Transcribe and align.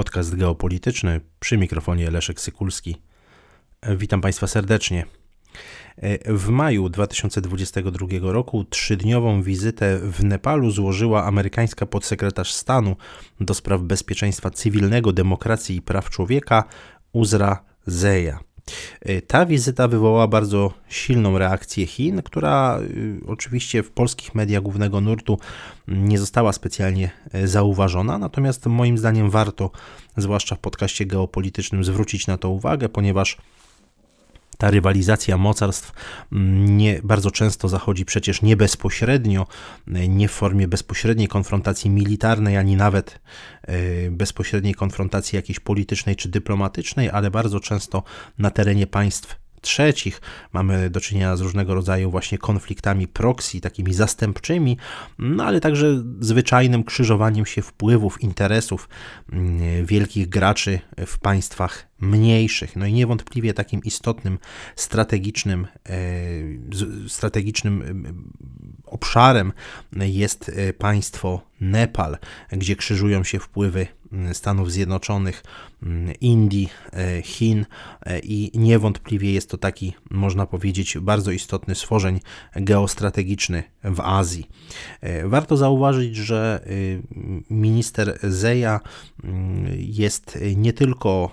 podcast 0.00 0.36
geopolityczny 0.36 1.20
przy 1.40 1.58
mikrofonie 1.58 2.10
Leszek 2.10 2.40
Sykulski. 2.40 2.96
Witam 3.96 4.20
Państwa 4.20 4.46
serdecznie. 4.46 5.06
W 6.26 6.48
maju 6.48 6.88
2022 6.88 8.06
roku 8.20 8.64
trzydniową 8.64 9.42
wizytę 9.42 9.98
w 9.98 10.24
Nepalu 10.24 10.70
złożyła 10.70 11.24
amerykańska 11.24 11.86
podsekretarz 11.86 12.52
stanu 12.52 12.96
do 13.40 13.54
spraw 13.54 13.82
bezpieczeństwa 13.82 14.50
cywilnego, 14.50 15.12
demokracji 15.12 15.76
i 15.76 15.82
praw 15.82 16.10
człowieka 16.10 16.64
Uzra 17.12 17.64
Zeya. 17.86 18.38
Y, 19.08 19.22
ta 19.26 19.46
wizyta 19.46 19.88
wywołała 19.88 20.28
bardzo 20.28 20.72
silną 20.88 21.38
reakcję 21.38 21.86
Chin, 21.86 22.22
która 22.22 22.80
y, 22.80 23.20
oczywiście 23.26 23.82
w 23.82 23.90
polskich 23.90 24.34
mediach 24.34 24.62
głównego 24.62 25.00
nurtu 25.00 25.38
nie 25.88 26.18
została 26.18 26.52
specjalnie 26.52 27.10
y, 27.34 27.48
zauważona, 27.48 28.18
natomiast 28.18 28.66
moim 28.66 28.98
zdaniem 28.98 29.30
warto, 29.30 29.70
zwłaszcza 30.16 30.56
w 30.56 30.58
podcaście 30.58 31.06
geopolitycznym, 31.06 31.84
zwrócić 31.84 32.26
na 32.26 32.38
to 32.38 32.50
uwagę, 32.50 32.88
ponieważ 32.88 33.36
ta 34.60 34.70
rywalizacja 34.70 35.36
mocarstw 35.36 35.92
mm, 36.32 36.76
nie, 36.76 37.00
bardzo 37.02 37.30
często 37.30 37.68
zachodzi 37.68 38.04
przecież 38.04 38.42
nie 38.42 38.56
bezpośrednio, 38.56 39.46
nie 39.86 40.28
w 40.28 40.32
formie 40.32 40.68
bezpośredniej 40.68 41.28
konfrontacji 41.28 41.90
militarnej, 41.90 42.56
ani 42.56 42.76
nawet 42.76 43.20
e, 43.62 44.10
bezpośredniej 44.10 44.74
konfrontacji 44.74 45.36
jakiejś 45.36 45.60
politycznej 45.60 46.16
czy 46.16 46.28
dyplomatycznej, 46.28 47.10
ale 47.10 47.30
bardzo 47.30 47.60
często 47.60 48.02
na 48.38 48.50
terenie 48.50 48.86
państw 48.86 49.36
trzecich. 49.60 50.20
Mamy 50.52 50.90
do 50.90 51.00
czynienia 51.00 51.36
z 51.36 51.40
różnego 51.40 51.74
rodzaju 51.74 52.10
właśnie 52.10 52.38
konfliktami 52.38 53.08
proxy, 53.08 53.60
takimi 53.60 53.94
zastępczymi, 53.94 54.76
no 55.18 55.44
ale 55.44 55.60
także 55.60 56.02
zwyczajnym 56.20 56.84
krzyżowaniem 56.84 57.46
się 57.46 57.62
wpływów, 57.62 58.20
interesów 58.20 58.88
mm, 59.32 59.86
wielkich 59.86 60.28
graczy 60.28 60.80
w 61.06 61.18
państwach 61.18 61.88
mniejszych. 62.00 62.76
No 62.76 62.86
i 62.86 62.92
niewątpliwie 62.92 63.54
takim 63.54 63.80
istotnym 63.84 64.38
strategicznym, 64.76 65.66
e, 65.88 67.08
strategicznym 67.08 68.04
obszarem 68.86 69.52
jest 69.92 70.48
e, 70.48 70.72
państwo 70.72 71.49
Nepal, 71.60 72.18
gdzie 72.52 72.76
krzyżują 72.76 73.24
się 73.24 73.38
wpływy 73.38 73.86
Stanów 74.32 74.72
Zjednoczonych, 74.72 75.42
Indii, 76.20 76.68
e, 76.92 77.22
Chin 77.22 77.66
i 78.22 78.50
niewątpliwie 78.54 79.32
jest 79.32 79.50
to 79.50 79.58
taki, 79.58 79.94
można 80.10 80.46
powiedzieć, 80.46 80.98
bardzo 80.98 81.30
istotny 81.30 81.74
stworzeń 81.74 82.20
geostrategiczny 82.56 83.62
w 83.84 84.00
Azji. 84.00 84.48
Warto 85.24 85.56
zauważyć, 85.56 86.16
że 86.16 86.64
minister 87.50 88.18
Zeja 88.22 88.80
jest 89.76 90.38
nie 90.56 90.72
tylko 90.72 91.30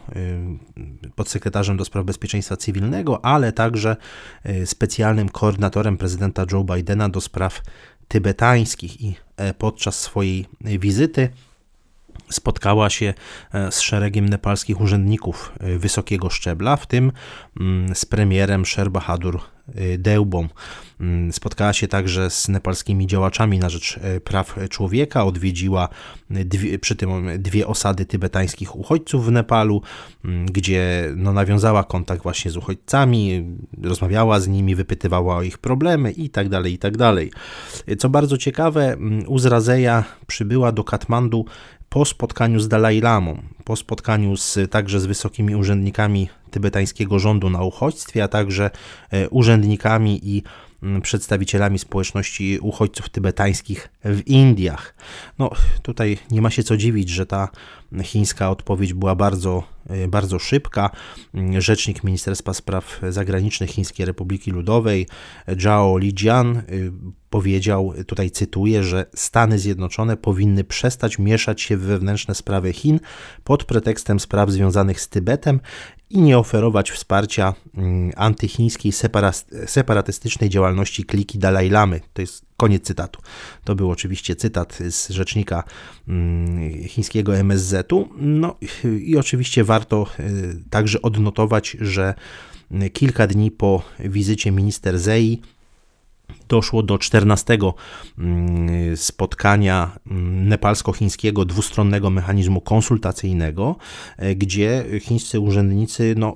podsekretarzem 1.16 1.78
do 1.78 1.86
spraw 1.86 2.06
bezpieczeństwa 2.06 2.58
cywilnego, 2.58 3.26
ale 3.26 3.52
także 3.52 3.96
e, 4.44 4.66
specjalnym 4.66 5.30
koordynatorem 5.30 5.98
prezydenta 5.98 6.46
Joe 6.52 6.64
Bidena 6.64 7.10
do 7.10 7.22
spraw 7.22 7.62
tybetańskich 8.08 9.02
i 9.02 9.16
e, 9.38 9.54
podczas 9.54 10.00
swojej 10.00 10.46
wizyty 10.62 11.30
spotkała 12.30 12.90
się 12.90 13.14
e, 13.54 13.72
z 13.72 13.80
szeregiem 13.80 14.30
nepalskich 14.30 14.82
urzędników 14.82 15.52
wysokiego 15.78 16.30
szczebla, 16.30 16.76
w 16.76 16.88
tym 16.88 17.12
mm, 17.60 17.96
z 17.96 18.06
premierem 18.06 18.66
Sherbahadur 18.66 19.57
Y, 19.76 19.98
Dełbą. 19.98 20.48
Mm, 21.02 21.34
spotkała 21.34 21.74
się 21.74 21.88
także 21.88 22.30
z 22.30 22.48
nepalskimi 22.48 23.08
działaczami 23.08 23.60
na 23.60 23.70
rzecz 23.70 24.00
y, 24.18 24.22
praw 24.22 24.56
człowieka, 24.70 25.26
odwiedziła 25.26 25.90
dwie, 26.30 26.80
przy 26.80 26.96
tym 26.96 27.10
dwie 27.40 27.68
osady 27.68 28.06
tybetańskich 28.06 28.76
uchodźców 28.76 29.26
w 29.26 29.32
Nepalu, 29.32 29.82
mm, 30.26 30.46
gdzie 30.46 31.12
no, 31.16 31.34
nawiązała 31.34 31.84
kontakt 31.84 32.24
właśnie 32.24 32.52
z 32.52 32.58
uchodźcami, 32.58 33.44
rozmawiała 33.84 34.40
z 34.40 34.48
nimi, 34.48 34.76
wypytywała 34.76 35.36
o 35.36 35.42
ich 35.42 35.58
problemy 35.58 36.12
itd. 36.12 36.50
Tak 36.50 36.72
itd. 36.72 37.16
Tak 37.88 37.98
Co 38.00 38.10
bardzo 38.10 38.38
ciekawe, 38.38 38.94
mm, 38.94 39.28
Uzrazeja 39.28 40.04
przybyła 40.28 40.72
do 40.72 40.84
Katmandu 40.84 41.46
po 41.90 42.06
spotkaniu 42.06 42.60
z 42.60 42.68
Dalai 42.68 43.02
Lamą, 43.02 43.42
po 43.64 43.76
spotkaniu 43.76 44.38
z, 44.38 44.72
także 44.72 45.00
z 45.00 45.06
wysokimi 45.06 45.56
urzędnikami 45.56 46.30
tybetańskiego 46.52 47.20
rządu 47.20 47.50
na 47.50 47.64
uchodźstwie, 47.64 48.24
a 48.24 48.28
także 48.28 48.70
e, 49.12 49.30
urzędnikami 49.30 50.20
i 50.24 50.44
przedstawicielami 51.02 51.80
społeczności 51.80 52.60
uchodźców 52.62 53.10
tybetańskich 53.10 53.90
w 54.04 54.28
Indiach. 54.28 54.96
No, 55.40 55.52
tutaj 55.82 56.18
nie 56.32 56.42
ma 56.42 56.50
się 56.50 56.64
co 56.64 56.78
dziwić, 56.78 57.10
że 57.10 57.26
ta 57.26 57.50
chińska 58.04 58.50
odpowiedź 58.50 58.94
była 58.94 59.16
bardzo, 59.16 59.64
e, 59.90 60.08
bardzo 60.08 60.40
szybka. 60.40 60.90
Rzecznik 61.58 62.04
Ministerstwa 62.04 62.54
Spraw 62.54 63.02
Zagranicznych 63.10 63.70
Chińskiej 63.70 64.06
Republiki 64.06 64.52
Ludowej, 64.52 65.08
Zhao 65.58 65.98
Lijian, 65.98 66.58
e, 66.58 66.64
powiedział, 67.30 67.94
tutaj 68.08 68.32
cytuję, 68.32 68.84
że 68.84 69.06
Stany 69.16 69.60
Zjednoczone 69.60 70.18
powinny 70.18 70.64
przestać 70.64 71.20
mieszać 71.20 71.62
się 71.62 71.78
w 71.78 71.82
wewnętrzne 71.82 72.36
sprawy 72.36 72.74
Chin 72.74 73.00
pod 73.44 73.64
pretekstem 73.64 74.20
spraw 74.20 74.50
związanych 74.52 75.02
z 75.02 75.10
Tybetem 75.10 75.60
i 76.10 76.22
nie 76.22 76.38
oferować 76.38 76.92
wsparcia 76.92 77.54
mm, 77.78 78.12
antychińskiej 78.16 78.92
separatystycznej 79.66 80.50
działalności 80.50 81.04
kliki 81.04 81.40
Dalai 81.40 81.70
Lamy. 81.70 82.02
To 82.14 82.22
jest 82.22 82.47
koniec 82.58 82.84
cytatu. 82.84 83.22
To 83.64 83.76
był 83.76 83.92
oczywiście 83.92 84.36
cytat 84.36 84.80
z 84.90 85.10
rzecznika 85.10 85.64
mm, 86.08 86.84
chińskiego 86.84 87.38
MSZ-u. 87.38 88.10
No 88.18 88.56
i 88.84 89.18
oczywiście 89.18 89.64
warto 89.64 90.08
y, 90.20 90.70
także 90.70 91.02
odnotować, 91.02 91.78
że 91.82 92.14
kilka 92.94 93.28
dni 93.28 93.52
po 93.52 93.84
wizycie 94.00 94.52
minister 94.52 95.00
Zei 95.00 95.42
doszło 96.48 96.84
do 96.84 96.98
14 96.98 97.58
mm, 98.18 98.98
spotkania 98.98 99.92
mm, 100.12 100.50
nepalsko-chińskiego 100.50 101.46
dwustronnego 101.46 102.10
mechanizmu 102.10 102.62
konsultacyjnego, 102.62 103.76
e, 104.18 104.36
gdzie 104.36 104.86
chińscy 105.00 105.40
urzędnicy 105.40 106.16
no, 106.18 106.36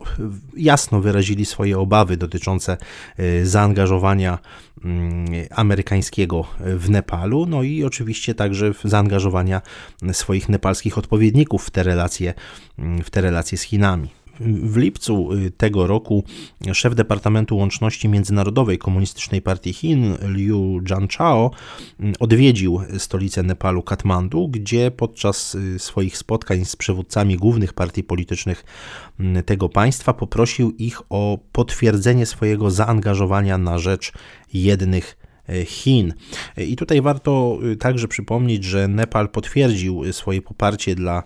jasno 0.57 1.01
wyrazili 1.01 1.46
swoje 1.46 1.80
obawy 1.80 2.18
dotyczące 2.18 2.78
e, 3.18 3.46
zaangażowania 3.46 4.40
mm, 4.85 5.25
amerykańskiego 5.51 6.46
w 6.59 6.90
Nepalu, 6.90 7.46
no 7.46 7.63
i 7.63 7.84
oczywiście 7.84 8.35
także 8.35 8.72
zaangażowania 8.84 9.62
swoich 10.12 10.50
nepalskich 10.50 10.97
odpowiedników 10.97 11.66
w 11.66 11.69
te 11.69 11.84
relacje, 11.84 12.34
w 13.03 13.09
te 13.09 13.22
relacje 13.22 13.57
z 13.57 13.62
Chinami. 13.62 14.21
W 14.40 14.78
lipcu 14.78 15.34
y, 15.34 15.52
tego 15.52 15.88
roku 15.88 16.24
szef 16.74 16.96
Departamentu 16.96 17.58
Łączności 17.58 18.09
Międzynarodowej 18.09 18.78
Komunistycznej 18.78 19.42
Partii 19.42 19.74
Chin, 19.74 20.18
Liu 20.22 20.81
Jianchao, 20.90 21.52
y, 22.00 22.14
odwiedził 22.19 22.81
stolicę 22.97 23.44
Nepalu, 23.44 23.84
Katmandu, 23.84 24.47
gdzie 24.47 24.92
podczas 24.92 25.56
y, 25.56 25.80
swoich 25.80 26.18
spotkań 26.18 26.66
z 26.66 26.75
przywódcami 26.75 27.38
głównych 27.38 27.74
partii 27.74 28.03
politycznych 28.03 28.66
tego 29.46 29.69
państwa 29.69 30.14
poprosił 30.14 30.72
ich 30.72 31.02
o 31.09 31.38
potwierdzenie 31.52 32.25
swojego 32.25 32.72
zaangażowania 32.72 33.58
na 33.58 33.80
rzecz 33.80 34.13
jednych 34.53 35.21
Chin. 35.66 36.13
I 36.57 36.75
tutaj 36.75 37.01
warto 37.01 37.59
także 37.79 38.07
przypomnieć, 38.07 38.63
że 38.63 38.88
Nepal 38.88 39.29
potwierdził 39.29 40.13
swoje 40.13 40.41
poparcie 40.41 40.95
dla 40.95 41.23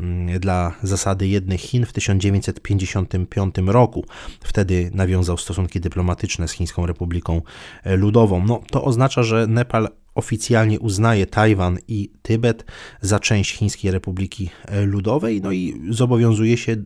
Mm, 0.00 0.40
dla 0.40 0.74
zasady 0.82 1.28
jednych 1.28 1.60
Chin 1.60 1.86
w 1.86 1.92
1955 1.92 3.54
roku. 3.66 4.04
Wtedy 4.44 4.90
nawiązał 4.94 5.38
stosunki 5.38 5.80
dyplomatyczne 5.80 6.48
z 6.48 6.52
Chińską 6.52 6.86
Republiką 6.86 7.42
Ludową. 7.84 8.46
No, 8.46 8.62
to 8.70 8.84
oznacza, 8.84 9.22
że 9.22 9.46
Nepal 9.46 9.88
oficjalnie 10.18 10.80
uznaje 10.80 11.26
Tajwan 11.26 11.78
i 11.88 12.10
Tybet 12.22 12.64
za 13.00 13.20
część 13.20 13.56
Chińskiej 13.56 13.90
Republiki 13.90 14.50
Ludowej, 14.86 15.40
no 15.42 15.52
i 15.52 15.80
zobowiązuje 15.90 16.56
się, 16.56 16.76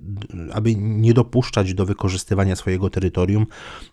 aby 0.53 0.75
nie 0.77 1.15
dopuszczać 1.15 1.75
do 1.75 1.87
wykorzystywania 1.87 2.57
swojego 2.57 2.91
terytorium 2.91 3.47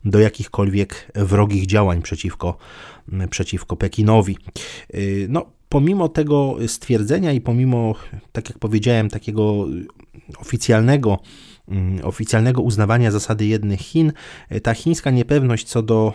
do 0.05 0.19
jakichkolwiek 0.19 1.11
wrogich 1.15 1.65
działań 1.65 2.01
przeciwko, 2.01 2.57
przeciwko 3.29 3.75
Pekinowi. 3.75 4.37
No, 5.29 5.45
pomimo 5.69 6.09
tego 6.09 6.55
stwierdzenia 6.67 7.31
i 7.31 7.41
pomimo, 7.41 7.95
tak 8.31 8.49
jak 8.49 8.59
powiedziałem, 8.59 9.09
takiego 9.09 9.65
oficjalnego, 10.37 11.19
oficjalnego 12.03 12.61
uznawania 12.61 13.11
zasady 13.11 13.45
jednych 13.45 13.79
Chin, 13.79 14.11
ta 14.63 14.73
chińska 14.73 15.11
niepewność 15.11 15.67
co 15.67 15.81
do 15.81 16.13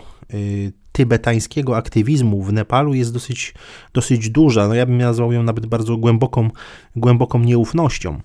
tybetańskiego 0.95 1.77
aktywizmu 1.77 2.43
w 2.43 2.53
Nepalu 2.53 2.93
jest 2.93 3.13
dosyć, 3.13 3.53
dosyć 3.93 4.29
duża. 4.29 4.67
No 4.67 4.73
ja 4.73 4.85
bym 4.85 4.97
nazwał 4.97 5.31
ją 5.31 5.43
nawet 5.43 5.65
bardzo 5.65 5.97
głęboką, 5.97 6.49
głęboką 6.95 7.39
nieufnością. 7.39 8.21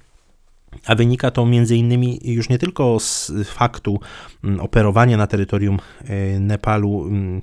a 0.87 0.95
wynika 0.95 1.31
to 1.31 1.47
między 1.47 1.77
innymi 1.77 2.21
już 2.25 2.49
nie 2.49 2.59
tylko 2.59 3.01
z 3.01 3.33
faktu 3.45 4.01
mm, 4.45 4.61
operowania 4.61 5.17
na 5.17 5.27
terytorium 5.27 5.79
e, 6.05 6.41
Nepalu, 6.41 7.03
mm, 7.07 7.43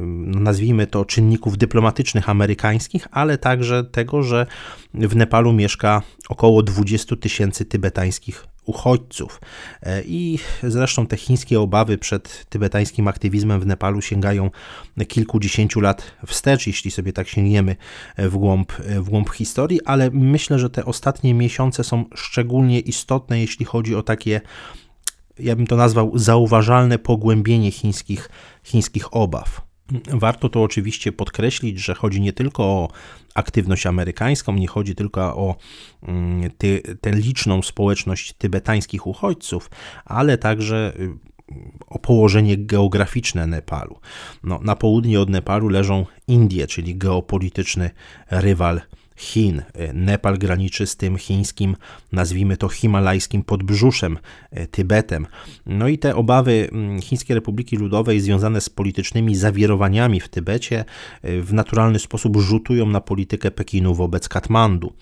no 0.00 0.40
nazwijmy 0.40 0.86
to 0.86 1.04
czynników 1.04 1.58
dyplomatycznych 1.58 2.28
amerykańskich, 2.28 3.08
ale 3.10 3.38
także 3.38 3.84
tego, 3.84 4.22
że 4.22 4.46
w 4.94 5.16
Nepalu 5.16 5.52
mieszka 5.52 6.02
około 6.28 6.62
20 6.62 7.16
tysięcy 7.16 7.64
tybetańskich 7.64 8.46
uchodźców. 8.68 9.40
E, 9.82 10.02
I 10.02 10.38
zresztą 10.62 11.06
te 11.06 11.16
chińskie 11.16 11.60
obawy 11.60 11.98
przed 11.98 12.46
tybetańskim 12.48 13.08
aktywizmem 13.08 13.60
w 13.60 13.66
Nepalu 13.66 14.00
sięgają 14.00 14.50
kilkudziesięciu 15.08 15.80
lat 15.80 16.02
wstecz, 16.26 16.66
jeśli 16.66 16.90
sobie 16.90 17.12
tak 17.12 17.28
sięgniemy 17.28 17.76
w 18.18 18.36
głąb, 18.36 18.72
w 18.72 19.08
głąb 19.10 19.30
historii, 19.30 19.84
ale 19.84 20.10
myślę, 20.10 20.58
że 20.58 20.70
te 20.70 20.84
ostatnie 20.84 21.34
miesiące 21.34 21.84
są 21.84 22.04
szczególnie 22.14 22.80
istotne, 22.80 23.40
jeśli 23.40 23.64
chodzi 23.64 23.94
o 23.94 24.02
takie 24.02 24.40
ja 25.38 25.56
bym 25.56 25.66
to 25.66 25.76
nazwał 25.76 26.12
zauważalne 26.14 26.98
pogłębienie 26.98 27.70
chińskich, 27.70 28.30
chińskich 28.64 29.16
obaw. 29.16 29.67
Warto 30.10 30.48
to 30.48 30.62
oczywiście 30.62 31.12
podkreślić, 31.12 31.78
że 31.78 31.94
chodzi 31.94 32.20
nie 32.20 32.32
tylko 32.32 32.62
o 32.62 32.88
aktywność 33.34 33.86
amerykańską, 33.86 34.52
nie 34.52 34.68
chodzi 34.68 34.94
tylko 34.94 35.20
o 35.20 35.56
mm, 36.02 36.50
ty, 36.58 36.82
tę 37.00 37.10
liczną 37.10 37.62
społeczność 37.62 38.32
tybetańskich 38.32 39.06
uchodźców, 39.06 39.70
ale 40.04 40.38
także 40.38 40.92
y, 41.00 41.10
o 41.86 41.98
położenie 41.98 42.56
geograficzne 42.56 43.46
Nepalu. 43.46 44.00
No, 44.44 44.60
na 44.62 44.76
południe 44.76 45.20
od 45.20 45.30
Nepalu 45.30 45.68
leżą 45.68 46.06
Indie, 46.28 46.66
czyli 46.66 46.96
geopolityczny 46.96 47.90
rywal 48.30 48.80
Chin. 49.18 49.62
E, 49.74 49.92
Nepal 49.92 50.38
graniczy 50.38 50.86
z 50.86 50.96
tym 50.96 51.16
chińskim, 51.16 51.76
nazwijmy 52.12 52.56
to 52.56 52.68
himalajskim 52.68 53.42
podbrzuszem, 53.42 54.18
e, 54.50 54.66
Tybetem. 54.66 55.26
No 55.66 55.88
i 55.88 55.98
te 55.98 56.16
obawy 56.16 56.68
mm, 56.72 57.00
Chińskiej 57.00 57.34
Republiki 57.34 57.76
Ludowej 57.76 58.20
związane 58.20 58.60
z 58.60 58.70
politycznymi 58.70 59.36
zawirowaniami 59.36 60.20
w 60.20 60.28
Tybecie 60.28 60.84
e, 61.22 61.40
w 61.40 61.52
naturalny 61.52 61.98
sposób 61.98 62.36
rzutują 62.36 62.86
na 62.86 63.00
politykę 63.00 63.50
Pekinu 63.50 63.94
wobec 63.94 64.28
Katmandu. 64.28 64.92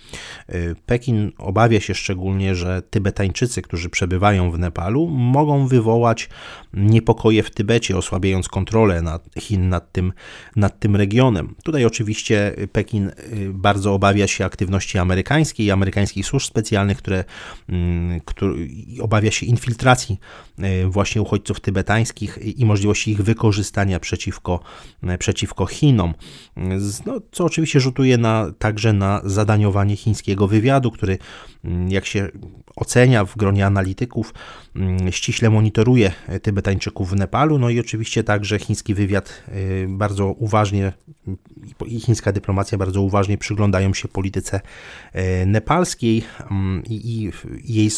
Pekin 0.87 1.33
obawia 1.39 1.81
się 1.81 1.95
szczególnie, 1.95 2.55
że 2.55 2.83
Tybetańczycy, 2.83 3.63
którzy 3.63 3.91
przebywają 3.91 4.51
w 4.51 4.59
Nepalu, 4.59 5.09
mogą 5.09 5.67
wywołać 5.67 6.29
niepokoje 6.75 7.43
w 7.43 7.51
Tybecie, 7.51 7.97
osłabiając 7.97 8.49
kontrolę 8.49 9.03
nad 9.03 9.29
Chin 9.39 9.69
nad 9.69 9.93
tym, 9.93 10.13
nad 10.57 10.81
tym 10.81 10.97
regionem. 10.97 11.55
Tutaj 11.65 11.85
oczywiście 11.85 12.55
Pekin 12.73 13.11
bardzo 13.51 13.95
obawia 13.95 14.06
obawia 14.07 14.27
się 14.27 14.45
aktywności 14.45 14.99
amerykańskiej 14.99 15.71
amerykańskich 15.71 16.27
służb 16.27 16.47
specjalnych, 16.47 16.99
które, 16.99 17.25
mm, 17.69 18.21
które 18.25 18.55
obawia 19.01 19.31
się 19.31 19.47
infiltracji 19.47 20.21
e, 20.59 20.87
właśnie 20.87 21.23
uchodźców 21.23 21.61
tybetańskich 21.61 22.39
i 22.59 22.65
możliwości 22.65 23.11
ich 23.11 23.23
wykorzystania 23.23 24.01
przeciwko, 24.01 24.61
e, 25.03 25.19
przeciwko 25.19 25.67
Chinom. 25.67 26.15
No, 27.07 27.21
co 27.33 27.45
oczywiście 27.45 27.81
rzutuje 27.81 28.19
na, 28.19 28.53
także 28.59 28.93
na 28.93 29.21
zadaniowanie 29.25 29.97
chińskiego 29.97 30.49
wywiadu, 30.49 30.91
który, 30.91 31.19
mm, 31.65 31.91
jak 31.91 32.07
się 32.07 32.29
ocenia 32.77 33.25
w 33.25 33.37
gronie 33.37 33.67
analityków, 33.67 34.35
mm, 34.77 35.13
ściśle 35.13 35.51
monitoruje 35.51 36.13
Tybetańczyków 36.43 37.11
w 37.11 37.17
Nepalu. 37.17 37.59
No 37.59 37.71
i 37.71 37.81
oczywiście 37.81 38.25
także 38.25 38.59
chiński 38.59 38.95
wywiad 38.95 39.43
e, 39.49 39.89
bardzo 39.89 40.27
uważnie 40.27 40.93
i 41.87 42.01
chińska 42.01 42.33
dyplomacja 42.33 42.79
bardzo 42.79 43.03
uważnie 43.03 43.39
przyglądają 43.39 43.95
się 43.95 44.09
polityce 44.09 44.61
e, 45.13 45.47
nepalskiej 45.47 46.25
mm, 46.51 46.83
i, 46.85 47.31
jej 47.65 47.91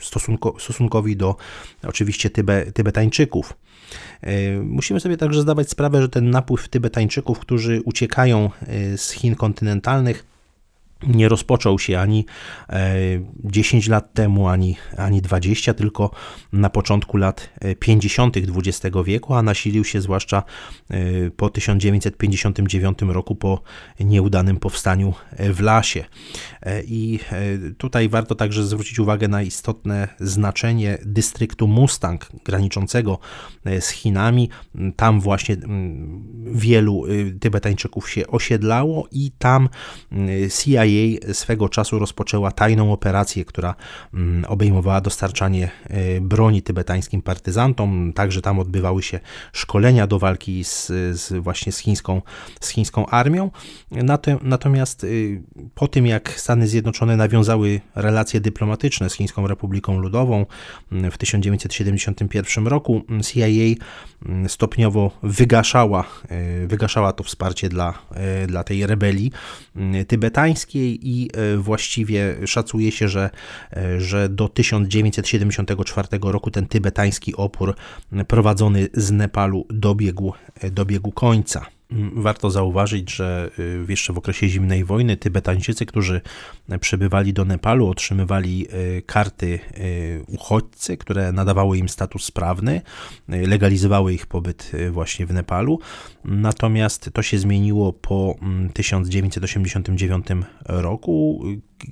stosunko, 0.00 0.56
stosunkowi 0.58 1.16
do 1.16 1.36
oczywiście 1.82 2.30
Tybe, 2.30 2.72
Tybetańczyków. 2.72 3.56
E, 4.20 4.58
musimy 4.58 5.00
sobie 5.00 5.16
także 5.16 5.40
zdawać 5.42 5.70
sprawę, 5.70 6.02
że 6.02 6.08
ten 6.08 6.30
napływ 6.30 6.68
Tybetańczyków, 6.68 7.38
którzy 7.38 7.82
uciekają 7.84 8.50
e, 8.66 8.98
z 8.98 9.10
Chin 9.10 9.34
kontynentalnych, 9.34 10.35
nie 11.02 11.28
rozpoczął 11.28 11.78
się 11.78 11.98
ani 11.98 12.26
10 13.44 13.86
e, 13.86 13.90
lat 13.90 14.14
temu, 14.14 14.48
ani, 14.48 14.76
ani 14.96 15.22
20, 15.22 15.74
tylko 15.74 16.10
na 16.52 16.70
początku 16.70 17.16
lat 17.16 17.50
50. 17.80 18.36
XX 18.36 18.96
wieku, 19.04 19.34
a 19.34 19.42
nasilił 19.42 19.84
się 19.84 20.00
zwłaszcza 20.00 20.42
e, 20.90 21.30
po 21.30 21.50
1959 21.50 22.98
roku 23.02 23.34
po 23.34 23.62
nieudanym 24.00 24.56
powstaniu 24.56 25.14
w 25.38 25.60
Lasie. 25.60 26.04
E, 26.62 26.82
I 26.82 27.18
tutaj 27.78 28.08
warto 28.08 28.34
także 28.34 28.64
zwrócić 28.64 28.98
uwagę 28.98 29.28
na 29.28 29.42
istotne 29.42 30.08
znaczenie 30.20 30.98
dystryktu 31.04 31.68
Mustang 31.68 32.28
graniczącego 32.44 33.18
z 33.80 33.88
Chinami. 33.88 34.48
Tam 34.96 35.20
właśnie 35.20 35.56
wielu 36.46 37.04
Tybetańczyków 37.40 38.10
się 38.10 38.26
osiedlało 38.26 39.08
i 39.12 39.30
tam 39.38 39.68
CIA 40.62 40.85
CIA 40.86 41.32
swego 41.34 41.68
czasu 41.68 41.98
rozpoczęła 41.98 42.50
tajną 42.50 42.92
operację, 42.92 43.44
która 43.44 43.74
mm, 44.14 44.44
obejmowała 44.48 45.00
dostarczanie 45.00 45.70
e, 45.84 46.20
broni 46.20 46.62
tybetańskim 46.62 47.22
partyzantom. 47.22 48.12
Także 48.12 48.42
tam 48.42 48.58
odbywały 48.58 49.02
się 49.02 49.20
szkolenia 49.52 50.06
do 50.06 50.18
walki 50.18 50.64
z, 50.64 50.86
z 51.12 51.32
właśnie 51.42 51.72
z 51.72 51.78
chińską, 51.78 52.22
z 52.60 52.68
chińską 52.68 53.06
armią. 53.06 53.50
Natomiast 54.42 55.04
y, 55.04 55.42
po 55.74 55.88
tym, 55.88 56.06
jak 56.06 56.40
Stany 56.40 56.68
Zjednoczone 56.68 57.16
nawiązały 57.16 57.80
relacje 57.94 58.40
dyplomatyczne 58.40 59.10
z 59.10 59.14
Chińską 59.14 59.46
Republiką 59.46 59.98
Ludową 59.98 60.46
mm, 60.92 61.10
w 61.10 61.18
1971 61.18 62.66
roku, 62.66 63.02
CIA 63.24 63.46
mm, 64.26 64.48
stopniowo 64.48 65.10
wygaszała, 65.22 66.04
e, 66.28 66.66
wygaszała 66.66 67.12
to 67.12 67.24
wsparcie 67.24 67.68
dla, 67.68 67.94
e, 68.10 68.46
dla 68.46 68.64
tej 68.64 68.86
rebelii 68.86 69.32
tybetańskiej 70.08 70.75
i 70.84 71.30
e, 71.34 71.56
właściwie 71.56 72.36
szacuje 72.46 72.92
się, 72.92 73.08
że, 73.08 73.30
e, 73.76 74.00
że 74.00 74.28
do 74.28 74.48
1974 74.48 76.08
roku 76.22 76.50
ten 76.50 76.66
tybetański 76.66 77.36
opór 77.36 77.74
prowadzony 78.28 78.88
z 78.94 79.10
Nepalu 79.10 79.66
dobiegł, 79.70 80.32
e, 80.60 80.70
dobiegł 80.70 81.12
końca. 81.12 81.75
Warto 82.12 82.50
zauważyć, 82.50 83.14
że 83.14 83.50
y, 83.58 83.86
jeszcze 83.88 84.12
w 84.12 84.18
okresie 84.18 84.48
zimnej 84.48 84.84
wojny 84.84 85.16
Tybetańczycy, 85.16 85.86
którzy 85.86 86.20
przybywali 86.80 87.32
do 87.32 87.44
Nepalu, 87.44 87.88
otrzymywali 87.88 88.66
y, 88.74 89.02
karty 89.02 89.58
y, 89.78 90.24
uchodźcy, 90.26 90.96
które 90.96 91.32
nadawały 91.32 91.78
im 91.78 91.88
status 91.88 92.24
sprawny, 92.24 92.80
legalizowały 93.28 94.14
ich 94.14 94.26
pobyt 94.26 94.72
właśnie 94.90 95.26
w 95.26 95.32
Nepalu. 95.32 95.80
Natomiast 96.24 97.10
to 97.12 97.22
się 97.22 97.38
zmieniło 97.38 97.92
po 97.92 98.34
1989 98.72 100.30
mm, 100.30 100.44
roku, 100.66 101.44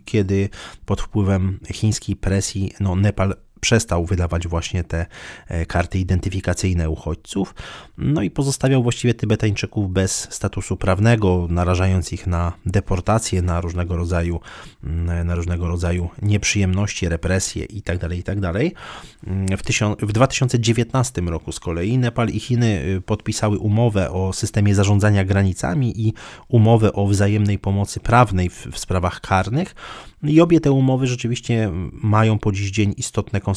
kiedy 0.05 0.49
pod 0.87 1.01
wpływem 1.01 1.59
chińskiej 1.73 2.17
presji 2.17 2.73
no, 2.81 2.97
Nepal 2.97 3.35
przestał 3.65 4.07
wydawać 4.07 4.49
właśnie 4.49 4.85
te 4.85 5.07
e, 5.49 5.67
karty 5.67 5.99
identyfikacyjne 5.99 6.91
uchodźców, 6.91 7.55
no 7.99 8.23
i 8.23 8.31
pozostawiał 8.31 8.83
właściwie 8.83 9.15
Tybetańczyków 9.15 9.93
bez 9.93 10.29
statusu 10.31 10.77
prawnego, 10.77 11.47
narażając 11.51 12.13
ich 12.13 12.27
na 12.27 12.53
deportację, 12.67 13.43
na 13.43 13.61
różnego 13.61 13.97
rodzaju, 13.97 14.41
mm, 14.85 15.27
na 15.27 15.35
różnego 15.35 15.69
rodzaju 15.69 16.09
nieprzyjemności, 16.23 17.09
represje 17.09 17.65
itd. 17.65 17.99
Tak 17.99 18.17
itd. 18.17 18.53
Tak 18.53 19.59
w, 19.59 19.63
tysiąc, 19.63 19.99
w 20.01 20.13
2019 20.13 21.23
roku 21.23 21.53
z 21.53 21.61
kolei 21.61 21.99
Nepal 21.99 22.29
i 22.29 22.41
Chiny 22.41 22.83
y, 22.97 23.01
podpisały 23.01 23.59
umowę 23.59 24.11
o 24.11 24.33
systemie 24.33 24.75
zarządzania 24.75 25.25
granicami 25.25 26.09
i 26.09 26.13
umowę 26.49 26.93
o 26.93 27.07
wzajemnej 27.07 27.59
pomocy 27.59 28.01
prawnej 28.01 28.51
w, 28.51 28.67
w 28.73 28.79
sprawach 28.79 29.21
karnych. 29.21 29.75
I 30.23 30.41
obie 30.41 30.61
te 30.61 30.73
umowy 30.73 31.07
rzeczywiście 31.07 31.71
mają 31.93 32.39
po 32.39 32.53
dziś 32.53 32.71
dzień 32.71 32.95
istotne 32.97 33.41
konsekwencje 33.41 33.54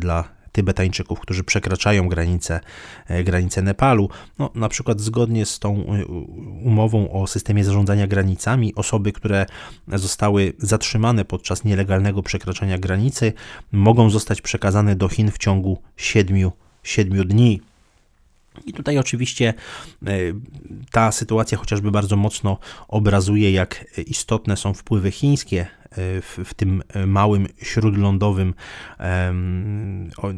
dla 0.00 0.36
Tybetańczyków, 0.56 1.20
którzy 1.20 1.44
przekraczają 1.44 2.08
granice, 2.08 2.60
e, 3.06 3.24
granice 3.24 3.62
Nepalu. 3.62 4.08
No, 4.38 4.50
na 4.54 4.68
przykład 4.68 5.00
zgodnie 5.00 5.46
z 5.46 5.58
tą 5.58 5.86
e, 5.86 6.04
umową 6.64 7.10
o 7.10 7.26
systemie 7.26 7.64
zarządzania 7.64 8.06
granicami, 8.06 8.74
osoby, 8.74 9.12
które 9.12 9.46
zostały 9.88 10.52
zatrzymane 10.58 11.24
podczas 11.24 11.64
nielegalnego 11.64 12.22
przekraczania 12.22 12.78
granicy, 12.78 13.32
mogą 13.72 14.10
zostać 14.10 14.40
przekazane 14.40 14.96
do 14.96 15.08
Chin 15.08 15.30
w 15.30 15.38
ciągu 15.38 15.82
7, 15.96 16.50
7 16.82 17.28
dni. 17.28 17.60
I 18.66 18.72
tutaj 18.72 18.98
oczywiście 18.98 19.54
e, 20.06 20.12
ta 20.90 21.12
sytuacja 21.12 21.58
chociażby 21.58 21.90
bardzo 21.90 22.16
mocno 22.16 22.58
obrazuje, 22.88 23.52
jak 23.52 23.84
istotne 24.06 24.56
są 24.56 24.74
wpływy 24.74 25.10
chińskie 25.10 25.66
w, 25.92 26.38
w 26.44 26.54
tym 26.54 26.82
małym 27.06 27.46
śródlądowym 27.62 28.54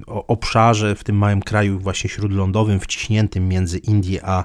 obszarze, 0.06 0.94
w 0.94 1.04
tym 1.04 1.16
małym 1.16 1.42
kraju 1.42 1.78
właśnie 1.78 2.10
śródlądowym, 2.10 2.80
wciśniętym 2.80 3.48
między 3.48 3.78
Indię 3.78 4.20
a, 4.24 4.44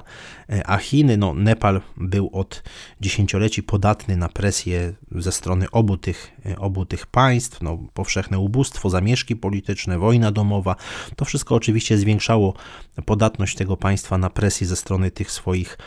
a 0.64 0.76
Chiny. 0.76 1.16
No, 1.16 1.34
Nepal 1.34 1.80
był 1.96 2.30
od 2.32 2.62
dziesięcioleci 3.00 3.62
podatny 3.62 4.16
na 4.16 4.28
presję 4.28 4.92
ze 5.12 5.32
strony 5.32 5.70
obu 5.70 5.96
tych, 5.96 6.32
obu 6.58 6.86
tych 6.86 7.06
państw. 7.06 7.62
No, 7.62 7.78
powszechne 7.94 8.38
ubóstwo, 8.38 8.90
zamieszki 8.90 9.36
polityczne, 9.36 9.98
wojna 9.98 10.32
domowa. 10.32 10.76
To 11.16 11.24
wszystko 11.24 11.54
oczywiście 11.54 11.98
zwiększało 11.98 12.54
podatność 13.06 13.56
tego 13.56 13.76
państwa 13.76 14.18
na 14.18 14.30
presję 14.30 14.66
ze 14.66 14.76
strony 14.76 15.10
tych 15.10 15.30
swoich 15.30 15.78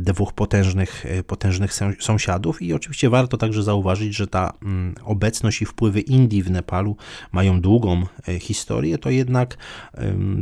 dwóch 0.00 0.32
potężnych, 0.32 1.06
e, 1.06 1.22
potężnych 1.22 1.72
sąsiadów 2.00 2.62
i 2.62 2.72
oczywiście 2.72 3.10
warto 3.10 3.36
także 3.36 3.62
zauważyć, 3.62 4.16
że 4.16 4.26
ta 4.26 4.52
mm, 4.62 4.94
obecność 5.04 5.62
i 5.62 5.66
wpływy 5.66 6.00
Indii 6.00 6.42
w 6.42 6.50
Nepalu 6.50 6.96
mają 7.32 7.60
długą 7.60 8.02
e, 8.28 8.38
historię, 8.38 8.98
to 8.98 9.10
jednak 9.10 9.56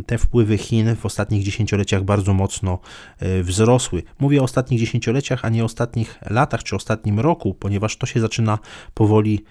te 0.06 0.18
wpływy 0.18 0.58
Chin 0.58 0.96
w 0.96 1.06
ostatnich 1.06 1.42
dziesięcioleciach 1.42 2.04
bardzo 2.04 2.34
mocno 2.34 2.78
e, 3.18 3.42
wzrosły. 3.42 4.02
Mówię 4.18 4.40
o 4.40 4.44
ostatnich 4.44 4.80
dziesięcioleciach, 4.80 5.44
a 5.44 5.48
nie 5.48 5.64
ostatnich 5.64 6.18
latach 6.30 6.62
czy 6.62 6.76
ostatnim 6.76 7.20
roku, 7.20 7.54
ponieważ 7.54 7.96
to 7.96 8.06
się 8.06 8.20
zaczyna 8.20 8.58
powoli, 8.94 9.44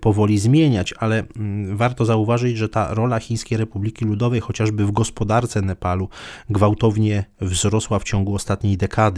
powoli 0.00 0.38
zmieniać, 0.38 0.94
ale 0.98 1.24
mm, 1.36 1.76
warto 1.76 2.04
zauważyć, 2.04 2.56
że 2.56 2.68
ta 2.68 2.94
rola 2.94 3.20
Chińskiej 3.20 3.58
Republiki 3.58 4.04
Ludowej 4.04 4.40
chociażby 4.40 4.86
w 4.86 4.92
gospodarce 4.92 5.62
Nepalu 5.62 6.08
gwałtownie 6.50 7.24
wzrosła 7.40 7.98
w 7.98 8.04
ciągu 8.04 8.34
ostatniej 8.34 8.76
dekady. 8.76 9.17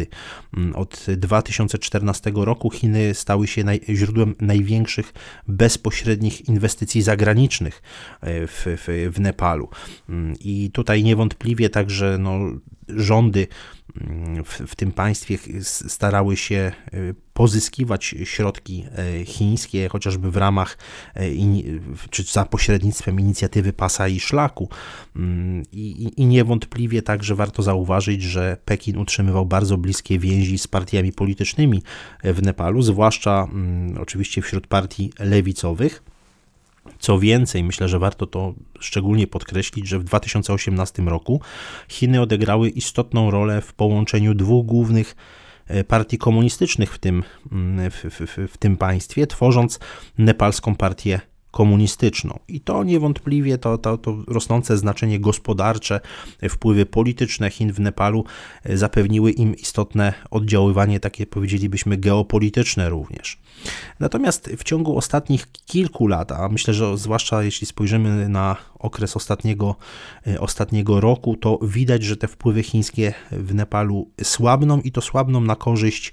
Mm, 0.56 0.76
od 0.76 1.06
2014 1.16 2.32
roku 2.34 2.70
Chiny 2.70 3.14
stały 3.14 3.46
się 3.46 3.64
naj, 3.64 3.80
źródłem 3.88 4.34
największych 4.40 5.12
bezpośrednich 5.48 6.48
inwestycji 6.48 7.02
zagranicznych 7.02 7.82
e, 8.20 8.46
w, 8.46 8.66
w, 8.66 9.10
w 9.14 9.20
Nepalu. 9.20 9.68
Mm, 10.08 10.34
I 10.40 10.70
tutaj 10.70 11.02
niewątpliwie 11.02 11.70
także 11.70 12.18
no, 12.18 12.38
rządy 12.88 13.46
w, 14.44 14.70
w 14.70 14.76
tym 14.76 14.92
państwie 14.92 15.38
starały 15.62 16.36
się 16.36 16.72
y, 16.94 17.14
pozyskiwać 17.32 18.14
środki 18.24 18.84
e, 18.96 19.24
chińskie, 19.24 19.88
chociażby 19.88 20.30
w 20.30 20.36
ramach 20.36 20.78
e, 21.14 21.22
czy 22.10 22.22
za 22.22 22.44
pośrednictwem 22.44 23.20
inicjatywy 23.20 23.72
Pasa 23.72 24.08
i 24.08 24.20
Szlaku. 24.20 24.68
Mm, 25.16 25.62
I, 25.72 26.12
I 26.16 26.26
niewątpliwie 26.26 27.02
także 27.02 27.34
warto 27.34 27.62
zauważyć, 27.62 28.22
że 28.22 28.56
Pekin 28.64 28.98
utrzymywał 28.98 29.46
bardzo 29.46 29.78
bliskie 29.78 30.18
więzi 30.18 30.58
z 30.58 30.68
partiami 30.68 31.12
politycznymi 31.12 31.82
w 32.24 32.42
Nepalu, 32.42 32.82
zwłaszcza 32.82 33.48
mm, 33.52 33.98
oczywiście 33.98 34.42
wśród 34.42 34.66
partii 34.66 35.12
lewicowych. 35.18 36.02
Co 37.00 37.18
więcej, 37.18 37.64
myślę, 37.64 37.88
że 37.88 37.98
warto 37.98 38.26
to 38.26 38.54
szczególnie 38.80 39.26
podkreślić, 39.26 39.88
że 39.88 39.98
w 39.98 40.04
2018 40.04 41.02
roku 41.02 41.40
Chiny 41.88 42.20
odegrały 42.20 42.68
istotną 42.68 43.30
rolę 43.30 43.60
w 43.60 43.72
połączeniu 43.72 44.34
dwóch 44.34 44.66
głównych 44.66 45.16
e, 45.66 45.84
partii 45.84 46.18
komunistycznych 46.18 46.94
w 46.94 46.98
tym, 46.98 47.22
mm, 47.52 47.90
w, 47.90 48.04
w, 48.04 48.52
w 48.52 48.58
tym 48.58 48.76
państwie, 48.76 49.26
tworząc 49.26 49.78
Nepalską 50.18 50.74
Partię 50.74 51.20
komunistyczną. 51.50 52.38
I 52.48 52.60
to 52.60 52.84
niewątpliwie 52.84 53.58
to, 53.58 53.78
to, 53.78 53.98
to 53.98 54.16
rosnące 54.28 54.78
znaczenie 54.78 55.20
gospodarcze, 55.20 56.00
wpływy 56.50 56.86
polityczne 56.86 57.50
Chin 57.50 57.72
w 57.72 57.80
Nepalu 57.80 58.24
e, 58.64 58.76
zapewniły 58.76 59.30
im 59.30 59.54
istotne 59.56 60.14
oddziaływanie, 60.30 61.00
takie 61.00 61.26
powiedzielibyśmy 61.26 61.96
geopolityczne 61.96 62.88
również. 62.88 63.38
Natomiast 64.00 64.50
w 64.58 64.64
ciągu 64.64 64.96
ostatnich 64.96 65.46
kilku 65.66 66.06
lat, 66.06 66.32
a 66.32 66.48
myślę, 66.48 66.74
że 66.74 66.98
zwłaszcza 66.98 67.42
jeśli 67.42 67.66
spojrzymy 67.66 68.28
na 68.28 68.56
okres 68.78 69.16
ostatniego, 69.16 69.76
e, 70.26 70.40
ostatniego 70.40 71.00
roku, 71.00 71.36
to 71.36 71.58
widać, 71.62 72.02
że 72.02 72.16
te 72.16 72.28
wpływy 72.28 72.62
chińskie 72.62 73.14
w 73.32 73.54
Nepalu 73.54 74.10
słabną 74.22 74.80
i 74.80 74.92
to 74.92 75.00
słabną 75.00 75.40
na 75.40 75.56
korzyść 75.56 76.12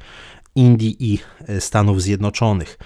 Indii 0.58 1.14
i 1.14 1.20
e, 1.48 1.62
Stanów 1.62 2.02
Zjednoczonych. 2.02 2.80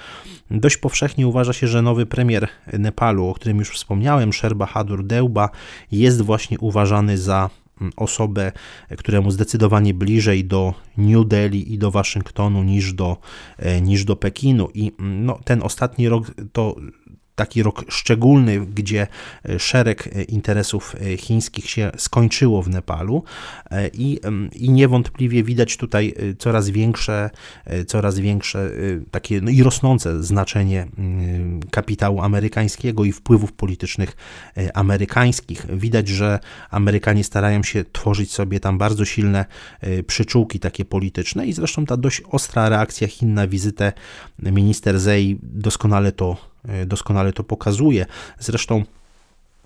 Dość 0.51 0.77
powszechnie 0.77 1.27
uważa 1.27 1.53
się, 1.53 1.67
że 1.67 1.81
nowy 1.81 2.05
premier 2.05 2.47
Nepalu, 2.73 3.27
o 3.27 3.33
którym 3.33 3.57
już 3.57 3.69
wspomniałem, 3.69 4.33
Sherbahadur 4.33 5.05
Deuba, 5.05 5.49
jest 5.91 6.21
właśnie 6.21 6.59
uważany 6.59 7.17
za 7.17 7.49
mm, 7.81 7.93
osobę, 7.95 8.51
któremu 8.97 9.31
zdecydowanie 9.31 9.93
bliżej 9.93 10.45
do 10.45 10.73
New 10.97 11.27
Delhi 11.27 11.73
i 11.73 11.77
do 11.77 11.91
Waszyngtonu 11.91 12.63
niż 12.63 12.93
do, 12.93 13.17
e, 13.57 13.81
niż 13.81 14.05
do 14.05 14.15
Pekinu. 14.15 14.69
I 14.73 14.91
mm, 14.99 15.25
no, 15.25 15.39
ten 15.43 15.63
ostatni 15.63 16.09
rok 16.09 16.31
to 16.53 16.75
taki 17.35 17.63
rok 17.63 17.85
szczególny, 17.89 18.65
gdzie 18.65 19.07
e, 19.49 19.59
szereg 19.59 20.07
e, 20.07 20.23
interesów 20.23 20.95
e, 20.95 21.17
chińskich 21.17 21.69
się 21.69 21.91
skończyło 21.97 22.61
w 22.63 22.69
Nepalu 22.69 23.23
i, 23.93 24.19
i 24.53 24.69
niewątpliwie 24.69 25.43
widać 25.43 25.77
tutaj 25.77 26.13
coraz 26.39 26.69
większe, 26.69 27.29
coraz 27.87 28.19
większe 28.19 28.71
takie 29.11 29.41
no 29.41 29.51
i 29.51 29.63
rosnące 29.63 30.23
znaczenie 30.23 30.87
mm, 30.97 31.59
kapitału 31.71 32.21
amerykańskiego 32.21 33.05
i 33.05 33.11
wpływów 33.11 33.51
politycznych 33.51 34.15
amerykańskich. 34.73 35.65
Widać, 35.77 36.07
że 36.07 36.39
Amerykanie 36.69 37.23
starają 37.23 37.63
się 37.63 37.85
tworzyć 37.91 38.31
sobie 38.31 38.59
tam 38.59 38.77
bardzo 38.77 39.05
silne 39.05 39.45
przyczółki 40.07 40.59
takie 40.59 40.85
polityczne 40.85 41.47
i 41.47 41.53
zresztą 41.53 41.85
ta 41.85 41.97
dość 41.97 42.21
ostra 42.29 42.69
reakcja 42.69 43.07
Chin 43.07 43.33
na 43.33 43.47
wizytę 43.47 43.93
minister 44.39 44.99
Zei 44.99 45.39
doskonale 45.43 46.11
to 46.11 46.50
doskonale 46.85 47.33
to 47.33 47.43
pokazuje. 47.43 48.05
Zresztą 48.39 48.83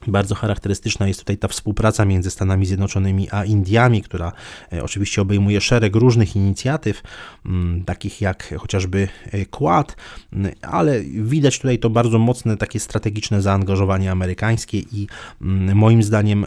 bardzo 0.08 0.36
charakterystyczna 0.36 1.08
jest 1.08 1.20
tutaj 1.20 1.38
ta 1.38 1.48
współpraca 1.48 2.06
między 2.06 2.32
Stanami 2.32 2.66
Zjednoczonymi 2.66 3.28
a 3.32 3.46
Indiami, 3.46 4.02
która 4.02 4.32
e, 4.74 4.84
oczywiście 4.84 5.22
obejmuje 5.22 5.62
szereg 5.62 5.96
różnych 5.96 6.36
inicjatyw, 6.36 7.04
mm, 7.46 7.84
takich 7.84 8.22
jak 8.22 8.54
chociażby 8.58 9.08
e, 9.32 9.46
Quad, 9.46 9.96
mm, 10.34 10.52
ale 10.62 11.02
widać 11.04 11.60
tutaj 11.60 11.80
to 11.80 11.90
bardzo 11.90 12.20
mocne 12.20 12.58
takie 12.58 12.80
strategiczne 12.80 13.42
zaangażowanie 13.42 14.12
amerykańskie 14.12 14.78
i 14.80 15.08
mm, 15.42 15.78
moim 15.78 16.04
zdaniem, 16.04 16.46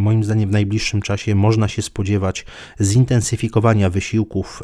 moim 0.00 0.24
zdaniem 0.24 0.48
w 0.48 0.52
najbliższym 0.52 1.02
czasie 1.02 1.34
można 1.34 1.68
się 1.68 1.82
spodziewać 1.82 2.46
zintensyfikowania 2.80 3.90
wysiłków 3.90 4.62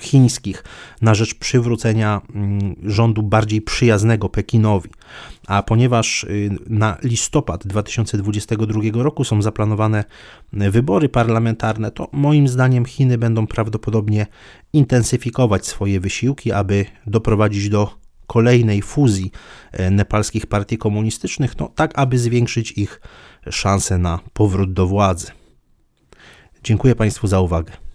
chińskich 0.00 0.64
na 1.02 1.14
rzecz 1.14 1.34
przywrócenia 1.34 2.20
mm, 2.34 2.76
rządu 2.82 3.22
bardziej 3.22 3.62
przyjaznego 3.62 4.28
Pekinowi. 4.28 4.90
A 5.46 5.62
ponieważ 5.62 6.24
y, 6.24 6.50
na 6.66 6.96
listopad 7.02 7.66
2022 7.66 8.82
roku 8.92 9.24
są 9.24 9.42
zaplanowane 9.42 10.04
wybory 10.52 11.08
parlamentarne, 11.08 11.90
to 11.90 12.08
moim 12.12 12.48
zdaniem 12.48 12.84
Chiny 12.84 13.18
będą 13.18 13.46
prawdopodobnie 13.46 14.26
intensyfikować 14.72 15.66
swoje 15.66 16.00
wysiłki, 16.00 16.52
aby 16.52 16.84
doprowadzić 17.06 17.68
do 17.68 18.00
kolejnej 18.26 18.82
fuzji 18.82 19.30
e, 19.72 19.90
nepalskich 19.90 20.46
partii 20.46 20.78
komunistycznych, 20.78 21.58
no, 21.58 21.68
tak 21.74 21.98
aby 21.98 22.18
zwiększyć 22.18 22.72
ich 22.72 23.00
szanse 23.50 23.98
na 23.98 24.18
powrót 24.32 24.72
do 24.72 24.86
władzy. 24.86 25.26
Dziękuję 26.64 26.94
Państwu 26.94 27.26
za 27.26 27.40
uwagę. 27.40 27.89